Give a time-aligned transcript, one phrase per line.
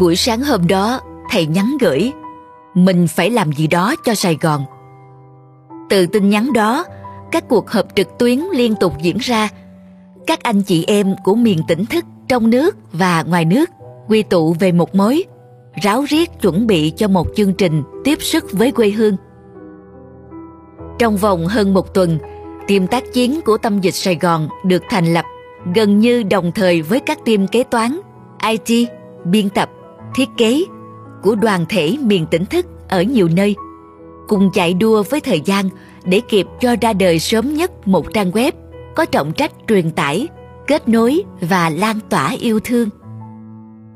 [0.00, 2.12] Buổi sáng hôm đó, thầy nhắn gửi,
[2.74, 4.64] mình phải làm gì đó cho Sài Gòn.
[5.90, 6.84] Từ tin nhắn đó,
[7.32, 9.48] các cuộc họp trực tuyến liên tục diễn ra.
[10.26, 13.70] Các anh chị em của miền tỉnh thức trong nước và ngoài nước
[14.08, 15.24] quy tụ về một mối,
[15.82, 19.16] ráo riết chuẩn bị cho một chương trình tiếp sức với quê hương.
[20.98, 22.18] Trong vòng hơn một tuần,
[22.68, 25.24] team tác chiến của tâm dịch Sài Gòn được thành lập
[25.74, 28.00] gần như đồng thời với các team kế toán,
[28.48, 28.88] IT,
[29.24, 29.70] biên tập,
[30.14, 30.64] thiết kế
[31.22, 33.56] của đoàn thể miền tỉnh thức ở nhiều nơi,
[34.28, 35.68] cùng chạy đua với thời gian
[36.04, 38.52] để kịp cho ra đời sớm nhất một trang web
[38.96, 40.28] có trọng trách truyền tải,
[40.66, 42.88] kết nối và lan tỏa yêu thương.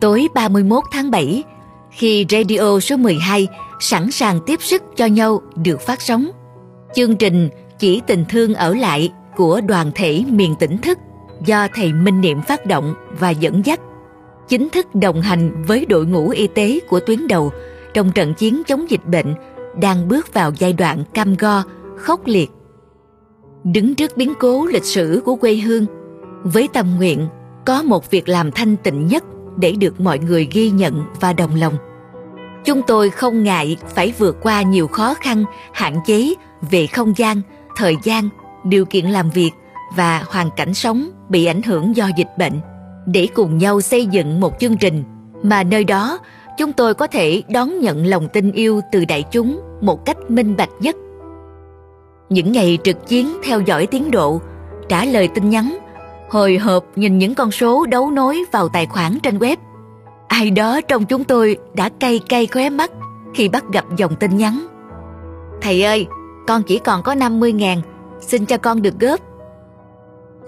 [0.00, 1.42] Tối 31 tháng 7,
[1.90, 3.48] khi radio số 12
[3.80, 6.30] sẵn sàng tiếp sức cho nhau được phát sóng,
[6.94, 10.98] chương trình Chỉ tình thương ở lại của đoàn thể miền tỉnh thức
[11.44, 13.80] do thầy Minh Niệm phát động và dẫn dắt
[14.50, 17.52] chính thức đồng hành với đội ngũ y tế của tuyến đầu
[17.94, 19.34] trong trận chiến chống dịch bệnh
[19.80, 21.62] đang bước vào giai đoạn cam go,
[21.96, 22.50] khốc liệt.
[23.64, 25.86] Đứng trước biến cố lịch sử của quê hương,
[26.42, 27.28] với tâm nguyện
[27.66, 29.24] có một việc làm thanh tịnh nhất
[29.56, 31.74] để được mọi người ghi nhận và đồng lòng.
[32.64, 36.34] Chúng tôi không ngại phải vượt qua nhiều khó khăn, hạn chế
[36.70, 37.42] về không gian,
[37.76, 38.28] thời gian,
[38.64, 39.50] điều kiện làm việc
[39.96, 42.60] và hoàn cảnh sống bị ảnh hưởng do dịch bệnh
[43.12, 45.04] để cùng nhau xây dựng một chương trình
[45.42, 46.18] mà nơi đó
[46.58, 50.56] chúng tôi có thể đón nhận lòng tin yêu từ đại chúng một cách minh
[50.56, 50.96] bạch nhất.
[52.28, 54.40] Những ngày trực chiến theo dõi tiến độ,
[54.88, 55.78] trả lời tin nhắn,
[56.30, 59.56] hồi hộp nhìn những con số đấu nối vào tài khoản trên web.
[60.28, 62.90] Ai đó trong chúng tôi đã cay cay khóe mắt
[63.34, 64.66] khi bắt gặp dòng tin nhắn.
[65.62, 66.06] Thầy ơi,
[66.46, 67.80] con chỉ còn có 50 ngàn,
[68.20, 69.20] xin cho con được góp.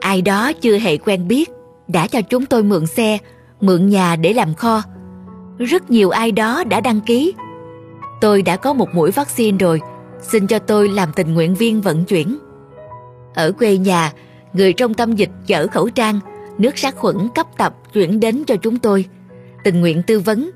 [0.00, 1.50] Ai đó chưa hề quen biết
[1.88, 3.19] đã cho chúng tôi mượn xe,
[3.60, 4.82] mượn nhà để làm kho.
[5.59, 7.34] Rất nhiều ai đó đã đăng ký.
[8.20, 9.81] Tôi đã có một mũi vaccine rồi,
[10.22, 12.38] xin cho tôi làm tình nguyện viên vận chuyển.
[13.34, 14.12] Ở quê nhà,
[14.53, 16.20] người trong tâm dịch chở khẩu trang,
[16.59, 19.04] nước sát khuẩn cấp tập chuyển đến cho chúng tôi.
[19.64, 20.50] Tình nguyện tư vấn,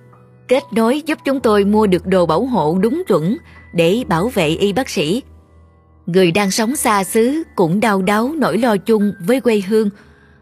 [0.49, 3.37] kết nối giúp chúng tôi mua được đồ bảo hộ đúng chuẩn
[3.75, 5.23] để bảo vệ y bác sĩ.
[6.07, 9.91] Người đang sống xa xứ cũng đau đáu nỗi lo chung với quê hương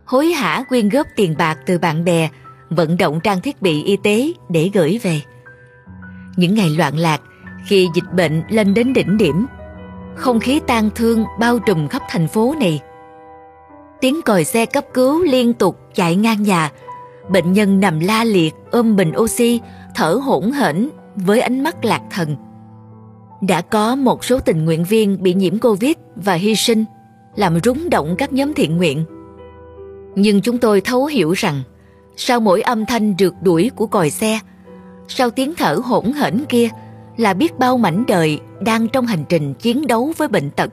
[0.05, 2.29] hối hả quyên góp tiền bạc từ bạn bè,
[2.71, 5.21] vận động trang thiết bị y tế để gửi về.
[6.37, 7.21] Những ngày loạn lạc,
[7.67, 9.47] khi dịch bệnh lên đến đỉnh điểm,
[10.17, 12.81] không khí tang thương bao trùm khắp thành phố này.
[14.01, 16.71] Tiếng còi xe cấp cứu liên tục chạy ngang nhà,
[17.29, 19.61] bệnh nhân nằm la liệt ôm bình oxy,
[19.95, 22.37] thở hổn hển với ánh mắt lạc thần.
[23.41, 26.85] Đã có một số tình nguyện viên bị nhiễm Covid và hy sinh,
[27.37, 29.05] làm rúng động các nhóm thiện nguyện.
[30.17, 31.63] Nhưng chúng tôi thấu hiểu rằng
[32.17, 34.41] sau mỗi âm thanh rượt đuổi của còi xe,
[35.09, 36.69] sau tiếng thở hỗn hển kia
[37.17, 40.71] là biết bao mảnh đời đang trong hành trình chiến đấu với bệnh tật,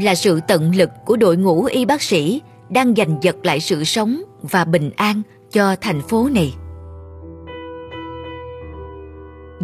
[0.00, 3.84] là sự tận lực của đội ngũ y bác sĩ đang giành giật lại sự
[3.84, 6.54] sống và bình an cho thành phố này.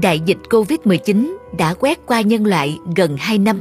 [0.03, 3.61] Đại dịch Covid-19 đã quét qua nhân loại gần 2 năm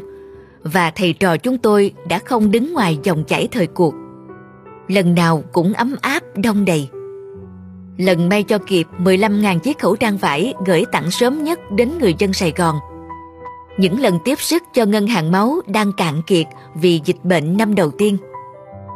[0.63, 3.93] và thầy trò chúng tôi đã không đứng ngoài dòng chảy thời cuộc
[4.87, 6.89] lần nào cũng ấm áp đông đầy.
[7.97, 12.15] Lần may cho kịp 15.000 chiếc khẩu trang vải gửi tặng sớm nhất đến người
[12.19, 12.75] dân Sài Gòn.
[13.77, 16.45] Những lần tiếp sức cho ngân hàng máu đang cạn kiệt
[16.75, 18.17] vì dịch bệnh năm đầu tiên.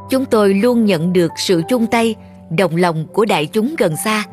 [0.09, 2.15] Chúng tôi luôn nhận được sự chung tay,
[2.57, 4.23] đồng lòng của đại chúng gần xa.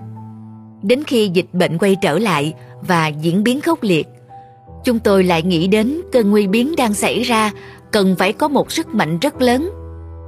[0.83, 4.07] Đến khi dịch bệnh quay trở lại và diễn biến khốc liệt,
[4.85, 7.51] chúng tôi lại nghĩ đến cơn nguy biến đang xảy ra
[7.91, 9.71] cần phải có một sức mạnh rất lớn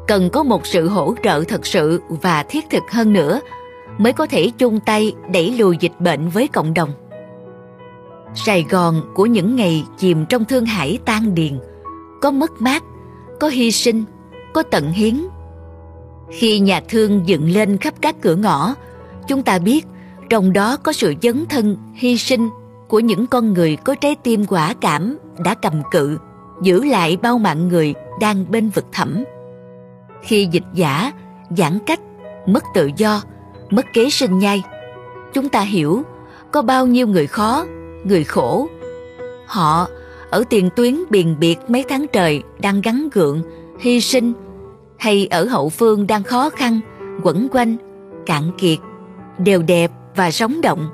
[0.06, 3.41] cần có một sự hỗ trợ thật sự và thiết thực hơn nữa
[3.99, 6.91] mới có thể chung tay đẩy lùi dịch bệnh với cộng đồng.
[8.35, 11.58] Sài Gòn của những ngày chìm trong thương hải tan điền,
[12.23, 12.82] có mất mát,
[13.41, 14.05] có hy sinh,
[14.55, 15.26] có tận hiến.
[16.31, 18.75] Khi nhà thương dựng lên khắp các cửa ngõ,
[19.29, 19.87] chúng ta biết
[20.31, 22.49] trong đó có sự dấn thân, hy sinh
[22.88, 26.19] của những con người có trái tim quả cảm đã cầm cự,
[26.62, 29.25] giữ lại bao mạng người đang bên vực thẳm
[30.26, 31.12] khi dịch giả,
[31.50, 32.00] giãn cách,
[32.46, 33.23] mất tự do,
[33.70, 34.62] mất kế sinh nhai.
[35.32, 36.02] Chúng ta hiểu
[36.52, 37.64] có bao nhiêu người khó,
[38.05, 38.69] người khổ.
[39.46, 39.88] Họ
[40.31, 43.43] ở tiền tuyến biền biệt mấy tháng trời đang gắn gượng,
[43.81, 44.32] hy sinh
[44.99, 46.81] hay ở hậu phương đang khó khăn,
[47.23, 47.76] quẩn quanh,
[48.26, 48.78] cạn kiệt,
[49.38, 50.88] đều đẹp và sống động.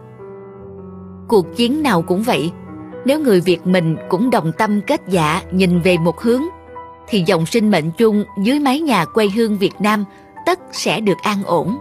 [1.28, 2.52] Cuộc chiến nào cũng vậy,
[3.04, 6.42] nếu người Việt mình cũng đồng tâm kết dạ nhìn về một hướng
[7.12, 10.04] thì dòng sinh mệnh chung dưới mái nhà quê hương Việt Nam
[10.46, 11.78] tất sẽ được an ổn.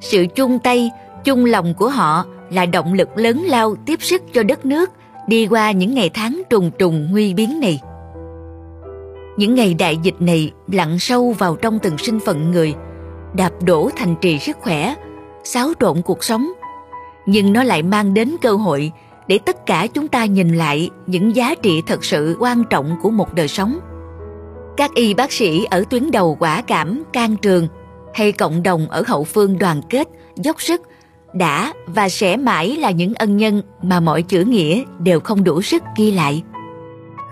[0.00, 0.90] Sự chung tay,
[1.24, 4.90] chung lòng của họ là động lực lớn lao tiếp sức cho đất nước
[5.26, 7.80] đi qua những ngày tháng trùng trùng nguy biến này.
[9.36, 12.74] Những ngày đại dịch này lặn sâu vào trong từng sinh phận người,
[13.34, 14.94] đạp đổ thành trì sức khỏe,
[15.44, 16.52] xáo trộn cuộc sống.
[17.26, 18.92] Nhưng nó lại mang đến cơ hội
[19.26, 23.10] để tất cả chúng ta nhìn lại những giá trị thật sự quan trọng của
[23.10, 23.78] một đời sống.
[24.78, 27.68] Các y bác sĩ ở tuyến đầu quả cảm, can trường
[28.14, 30.82] hay cộng đồng ở hậu phương đoàn kết, dốc sức
[31.32, 35.62] đã và sẽ mãi là những ân nhân mà mọi chữ nghĩa đều không đủ
[35.62, 36.42] sức ghi lại.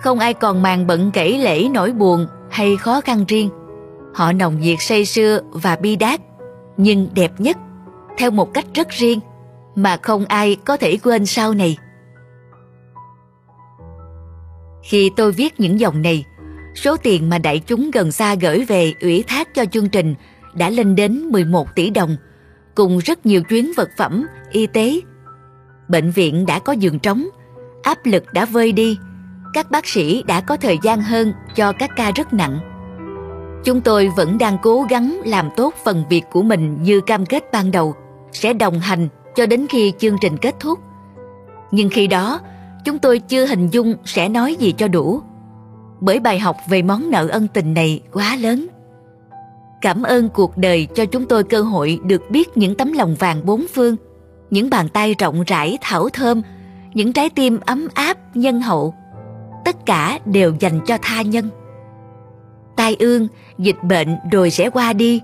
[0.01, 3.51] Không ai còn màng bận kể lễ nỗi buồn hay khó khăn riêng.
[4.15, 6.21] Họ nồng nhiệt say sưa và bi đát,
[6.77, 7.57] nhưng đẹp nhất,
[8.19, 9.21] theo một cách rất riêng,
[9.75, 11.77] mà không ai có thể quên sau này.
[14.83, 16.25] Khi tôi viết những dòng này,
[16.79, 20.15] số tiền mà đại chúng gần xa gửi về ủy thác cho chương trình
[20.55, 22.17] đã lên đến 11 tỷ đồng,
[22.75, 25.01] cùng rất nhiều chuyến vật phẩm, y tế.
[25.89, 27.27] Bệnh viện đã có giường trống,
[27.83, 28.99] áp lực đã vơi đi,
[29.53, 32.59] các bác sĩ đã có thời gian hơn cho các ca rất nặng.
[33.65, 37.53] Chúng tôi vẫn đang cố gắng làm tốt phần việc của mình như cam kết
[37.53, 37.95] ban đầu,
[38.33, 40.79] sẽ đồng hành cho đến khi chương trình kết thúc.
[41.71, 42.41] Nhưng khi đó,
[42.85, 45.23] chúng tôi chưa hình dung sẽ nói gì cho đủ,
[46.01, 48.67] bởi bài học về món nợ ân tình này quá lớn.
[49.81, 53.47] Cảm ơn cuộc đời cho chúng tôi cơ hội được biết những tấm lòng vàng
[53.47, 53.97] bốn phương,
[54.51, 56.43] những bàn tay rộng rãi thảo thơm,
[56.95, 58.95] những trái tim ấm áp nhân hậu.
[59.65, 61.49] Tất cả đều dành cho tha nhân.
[62.77, 63.29] Tai ương,
[63.59, 65.21] dịch bệnh rồi sẽ qua đi,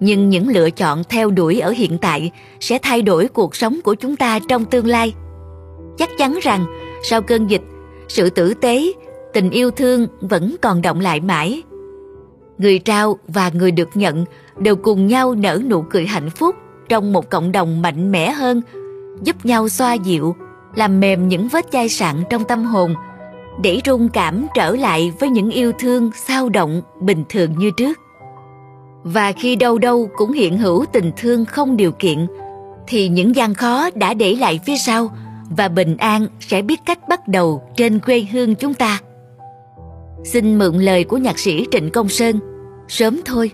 [0.00, 2.30] nhưng những lựa chọn theo đuổi ở hiện tại
[2.60, 5.14] sẽ thay đổi cuộc sống của chúng ta trong tương lai.
[5.98, 6.64] Chắc chắn rằng
[7.02, 7.62] sau cơn dịch,
[8.08, 8.92] sự tử tế,
[9.34, 11.62] tình yêu thương vẫn còn động lại mãi
[12.58, 14.24] người trao và người được nhận
[14.58, 16.56] đều cùng nhau nở nụ cười hạnh phúc
[16.88, 18.62] trong một cộng đồng mạnh mẽ hơn,
[19.22, 20.36] giúp nhau xoa dịu,
[20.74, 22.94] làm mềm những vết chai sạn trong tâm hồn,
[23.62, 27.98] để rung cảm trở lại với những yêu thương sao động bình thường như trước.
[29.04, 32.26] Và khi đâu đâu cũng hiện hữu tình thương không điều kiện,
[32.86, 35.10] thì những gian khó đã để lại phía sau
[35.56, 39.00] và bình an sẽ biết cách bắt đầu trên quê hương chúng ta.
[40.24, 42.40] Xin mượn lời của nhạc sĩ Trịnh Công Sơn.
[42.88, 43.50] Sớm thôi.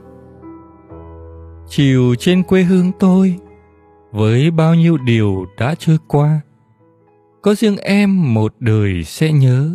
[1.68, 3.34] Chiều trên quê hương tôi
[4.12, 6.40] Với bao nhiêu điều đã trôi qua
[7.42, 9.70] Có riêng em một đời sẽ nhớ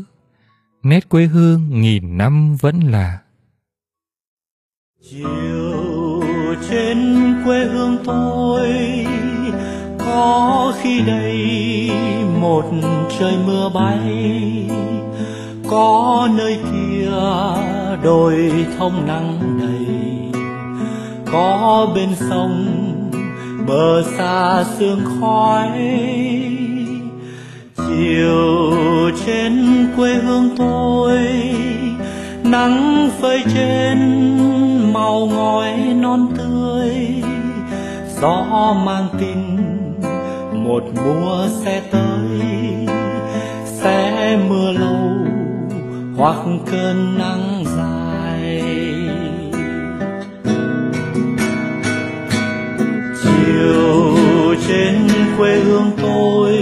[0.84, 3.20] Nét quê hương nghìn năm vẫn là.
[5.10, 6.24] Chiều
[6.70, 6.98] trên
[7.46, 8.70] quê hương tôi
[10.00, 11.90] Có khi đây
[12.40, 12.72] một
[13.20, 14.00] trời mưa bay
[15.70, 17.12] có nơi kia
[18.04, 19.88] đồi thông nắng đầy,
[21.32, 22.66] có bên sông
[23.68, 25.70] bờ xa sương khói.
[27.78, 28.72] Chiều
[29.26, 31.20] trên quê hương tôi,
[32.44, 34.00] nắng phơi trên
[34.94, 36.96] màu ngói non tươi.
[38.22, 39.38] Gió mang tin
[40.64, 42.40] một mùa sẽ tới,
[43.66, 45.05] sẽ mưa lâu
[46.18, 46.38] hoặc
[46.72, 48.62] cơn nắng dài.
[53.24, 54.16] Chiều
[54.68, 55.08] trên
[55.38, 56.58] quê hương tôi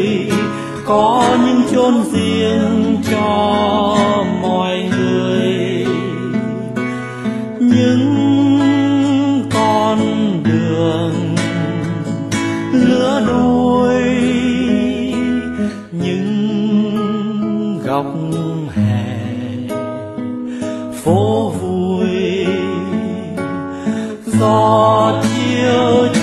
[0.86, 3.98] có những chốn riêng cho
[4.42, 5.86] mọi người.
[7.60, 10.00] Những con
[10.44, 11.36] đường,
[12.72, 14.04] lứa đôi,
[15.92, 18.06] những góc
[18.76, 19.13] hè
[24.44, 26.23] gió chiều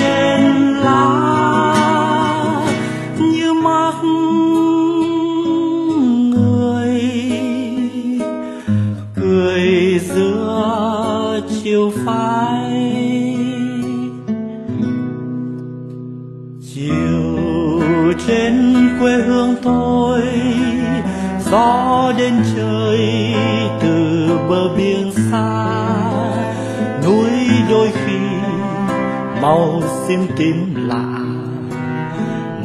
[29.50, 31.19] màu xinh tím lạ.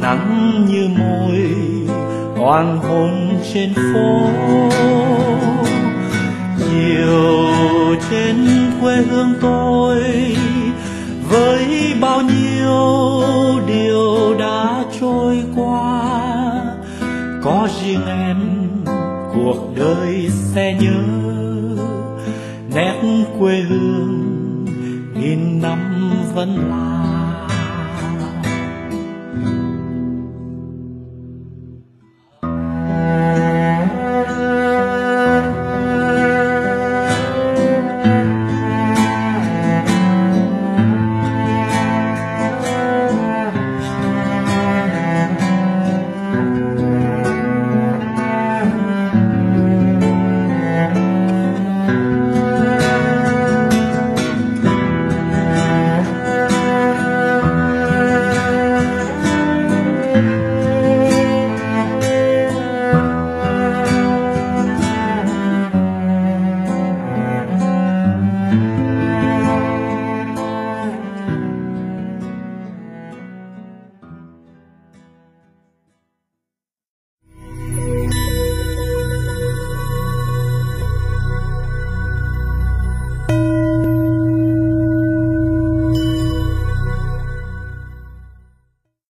[0.02, 1.38] Nắng như môi
[2.36, 4.20] hoàng hôn trên phố.
[6.58, 7.44] Chiều
[8.10, 8.36] trên
[8.80, 10.02] quê hương tôi,
[11.30, 11.66] với
[12.00, 12.70] bao nhiêu
[13.66, 16.02] điều đã trôi qua,
[17.42, 18.38] có riêng em,
[19.34, 21.02] cuộc đời sẽ nhớ.
[22.74, 23.00] Nét
[23.38, 24.26] quê hương
[25.14, 25.96] nghìn năm
[26.36, 26.68] 分。
[26.68, 27.15] 啦